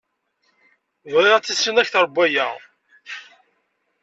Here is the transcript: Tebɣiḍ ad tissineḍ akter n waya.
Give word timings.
Tebɣiḍ 1.03 1.33
ad 1.35 1.43
tissineḍ 1.43 1.77
akter 1.81 2.05
n 2.09 2.11
waya. 2.15 2.47